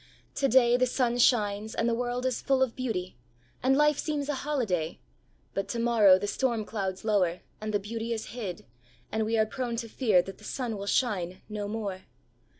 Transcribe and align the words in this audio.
To 0.33 0.47
day 0.47 0.77
the 0.77 0.87
sun 0.87 1.19
shines 1.19 1.75
and 1.75 1.87
the 1.87 1.93
world 1.93 2.25
is 2.25 2.41
full 2.41 2.63
of 2.63 2.75
beauty, 2.75 3.17
and 3.61 3.77
life 3.77 3.99
seems 3.99 4.29
a 4.29 4.33
holiday, 4.33 4.99
but 5.53 5.67
to 5.67 5.79
morrow 5.79 6.17
the 6.17 6.25
storm 6.25 6.65
clouds 6.65 7.05
lower 7.05 7.41
and 7.61 7.71
the 7.71 7.77
beauty 7.77 8.11
is 8.11 8.29
hid, 8.33 8.65
and 9.11 9.27
we 9.27 9.37
are 9.37 9.45
prone 9.45 9.75
to 9.75 9.87
fear 9.87 10.23
that 10.23 10.39
the 10.39 10.43
sun 10.43 10.75
will 10.75 10.87
shine 10.87 11.43
no 11.47 11.67
more. 11.67 12.05